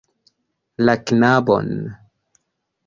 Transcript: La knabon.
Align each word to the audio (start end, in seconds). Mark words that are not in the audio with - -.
La 0.89 0.95
knabon. 1.11 1.71